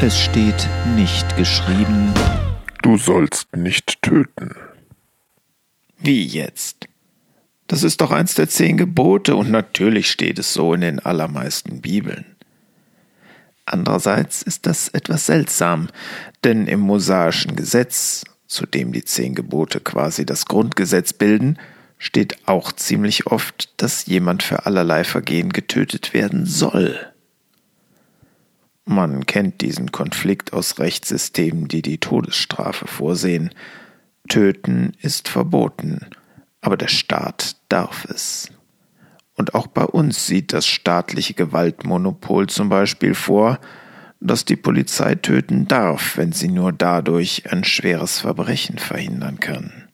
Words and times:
Es 0.00 0.18
steht 0.20 0.68
nicht 0.94 1.36
geschrieben, 1.36 2.12
Du 2.82 2.96
sollst 2.98 3.56
nicht 3.56 4.02
töten. 4.02 4.54
wie 5.98 6.24
jetzt. 6.24 6.86
Das 7.66 7.82
ist 7.82 8.00
doch 8.00 8.12
eins 8.12 8.34
der 8.34 8.48
zehn 8.48 8.76
Gebote 8.76 9.34
und 9.34 9.50
natürlich 9.50 10.08
steht 10.10 10.38
es 10.38 10.52
so 10.52 10.72
in 10.74 10.82
den 10.82 11.00
allermeisten 11.00 11.80
Bibeln. 11.80 12.36
Andererseits 13.64 14.42
ist 14.42 14.66
das 14.66 14.88
etwas 14.88 15.26
seltsam, 15.26 15.88
denn 16.44 16.68
im 16.68 16.78
mosaischen 16.80 17.56
Gesetz, 17.56 18.24
zu 18.46 18.66
dem 18.66 18.92
die 18.92 19.04
zehn 19.04 19.34
Gebote 19.34 19.80
quasi 19.80 20.24
das 20.24 20.44
Grundgesetz 20.46 21.12
bilden, 21.12 21.58
steht 21.98 22.36
auch 22.46 22.70
ziemlich 22.70 23.26
oft, 23.26 23.72
dass 23.82 24.06
jemand 24.06 24.44
für 24.44 24.66
allerlei 24.66 25.02
Vergehen 25.02 25.52
getötet 25.52 26.14
werden 26.14 26.46
soll. 26.46 27.12
Man 28.88 29.26
kennt 29.26 29.62
diesen 29.62 29.90
Konflikt 29.90 30.52
aus 30.52 30.78
Rechtssystemen, 30.78 31.66
die 31.66 31.82
die 31.82 31.98
Todesstrafe 31.98 32.86
vorsehen. 32.86 33.50
Töten 34.28 34.92
ist 35.02 35.28
verboten, 35.28 36.06
aber 36.60 36.76
der 36.76 36.88
Staat 36.88 37.56
darf 37.68 38.04
es. 38.04 38.48
Und 39.34 39.54
auch 39.54 39.66
bei 39.66 39.84
uns 39.84 40.26
sieht 40.26 40.52
das 40.52 40.66
staatliche 40.68 41.34
Gewaltmonopol 41.34 42.46
zum 42.46 42.68
Beispiel 42.68 43.14
vor, 43.14 43.58
dass 44.20 44.44
die 44.44 44.56
Polizei 44.56 45.16
töten 45.16 45.66
darf, 45.66 46.16
wenn 46.16 46.30
sie 46.30 46.48
nur 46.48 46.72
dadurch 46.72 47.50
ein 47.52 47.64
schweres 47.64 48.20
Verbrechen 48.20 48.78
verhindern 48.78 49.40
kann. 49.40 49.88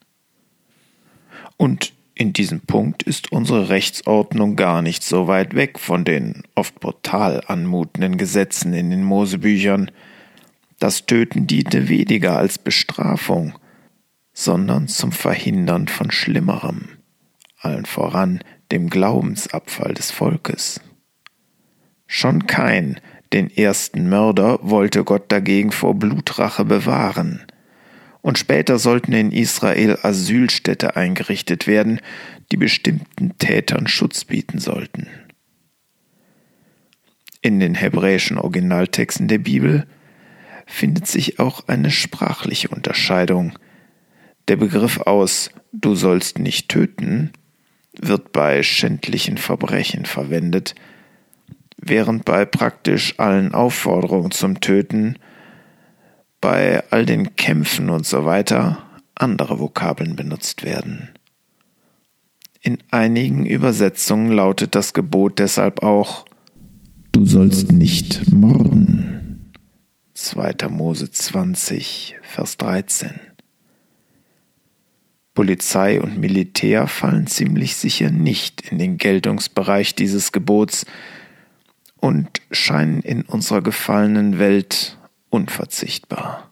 Und 1.56 1.94
in 2.22 2.32
diesem 2.32 2.60
Punkt 2.60 3.02
ist 3.02 3.32
unsere 3.32 3.68
Rechtsordnung 3.68 4.54
gar 4.54 4.80
nicht 4.80 5.02
so 5.02 5.26
weit 5.26 5.56
weg 5.56 5.80
von 5.80 6.04
den 6.04 6.44
oft 6.54 6.78
brutal 6.78 7.42
anmutenden 7.48 8.16
Gesetzen 8.16 8.72
in 8.74 8.90
den 8.90 9.02
Mosebüchern. 9.02 9.90
Das 10.78 11.04
Töten 11.06 11.48
diente 11.48 11.88
weniger 11.88 12.36
als 12.36 12.58
Bestrafung, 12.58 13.58
sondern 14.32 14.86
zum 14.86 15.10
Verhindern 15.10 15.88
von 15.88 16.12
Schlimmerem, 16.12 16.90
allen 17.58 17.86
voran 17.86 18.38
dem 18.70 18.88
Glaubensabfall 18.88 19.92
des 19.92 20.12
Volkes. 20.12 20.80
Schon 22.06 22.46
kein, 22.46 23.00
den 23.32 23.50
ersten 23.50 24.08
Mörder, 24.08 24.60
wollte 24.62 25.02
Gott 25.02 25.24
dagegen 25.32 25.72
vor 25.72 25.96
Blutrache 25.96 26.64
bewahren. 26.64 27.42
Und 28.22 28.38
später 28.38 28.78
sollten 28.78 29.12
in 29.12 29.32
Israel 29.32 29.98
Asylstädte 30.02 30.96
eingerichtet 30.96 31.66
werden, 31.66 32.00
die 32.50 32.56
bestimmten 32.56 33.36
Tätern 33.38 33.86
Schutz 33.86 34.24
bieten 34.24 34.58
sollten. 34.58 35.08
In 37.40 37.60
den 37.60 37.74
hebräischen 37.74 38.38
Originaltexten 38.38 39.28
der 39.28 39.38
Bibel 39.38 39.86
findet 40.66 41.08
sich 41.08 41.40
auch 41.40 41.66
eine 41.68 41.90
sprachliche 41.90 42.68
Unterscheidung. 42.68 43.58
Der 44.48 44.56
Begriff 44.56 45.00
aus 45.00 45.50
Du 45.72 45.94
sollst 45.94 46.38
nicht 46.38 46.68
töten 46.68 47.32
wird 48.00 48.32
bei 48.32 48.62
schändlichen 48.62 49.36
Verbrechen 49.36 50.06
verwendet, 50.06 50.74
während 51.76 52.24
bei 52.24 52.44
praktisch 52.44 53.18
allen 53.18 53.54
Aufforderungen 53.54 54.30
zum 54.30 54.60
Töten, 54.60 55.18
bei 56.42 56.84
all 56.90 57.06
den 57.06 57.36
Kämpfen 57.36 57.88
und 57.88 58.04
so 58.04 58.26
weiter 58.26 58.84
andere 59.14 59.58
Vokabeln 59.58 60.16
benutzt 60.16 60.64
werden. 60.64 61.08
In 62.60 62.78
einigen 62.90 63.46
Übersetzungen 63.46 64.32
lautet 64.32 64.74
das 64.74 64.92
Gebot 64.92 65.38
deshalb 65.38 65.82
auch 65.82 66.26
Du 67.12 67.24
sollst 67.26 67.72
nicht 67.72 68.30
morden. 68.32 69.52
2. 70.14 70.68
Mose 70.68 71.10
20, 71.10 72.16
Vers 72.22 72.56
13. 72.56 73.20
Polizei 75.34 76.00
und 76.00 76.18
Militär 76.18 76.88
fallen 76.88 77.26
ziemlich 77.26 77.76
sicher 77.76 78.10
nicht 78.10 78.62
in 78.70 78.78
den 78.78 78.98
Geltungsbereich 78.98 79.94
dieses 79.94 80.32
Gebots 80.32 80.86
und 81.96 82.28
scheinen 82.50 83.00
in 83.00 83.22
unserer 83.22 83.62
gefallenen 83.62 84.38
Welt 84.38 84.98
unverzichtbar. 85.32 86.50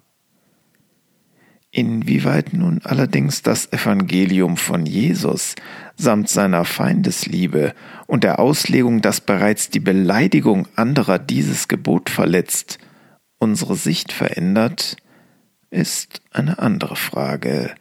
Inwieweit 1.71 2.53
nun 2.53 2.81
allerdings 2.83 3.43
das 3.43 3.73
Evangelium 3.73 4.57
von 4.57 4.87
Jesus 4.87 5.55
samt 5.97 6.29
seiner 6.29 6.65
Feindesliebe 6.65 7.75
und 8.09 8.25
der 8.25 8.41
Auslegung, 8.41 9.03
dass 9.03 9.21
bereits 9.21 9.71
die 9.71 9.79
Beleidigung 9.79 10.67
anderer 10.75 11.21
dieses 11.21 11.69
Gebot 11.69 12.11
verletzt, 12.11 12.79
unsere 13.39 13.77
Sicht 13.77 14.13
verändert, 14.13 14.97
ist 15.71 16.23
eine 16.33 16.59
andere 16.59 16.97
Frage, 16.97 17.73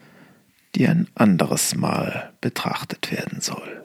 die 0.75 0.87
ein 0.87 1.07
anderes 1.15 1.75
Mal 1.75 2.33
betrachtet 2.41 3.11
werden 3.11 3.41
soll. 3.41 3.78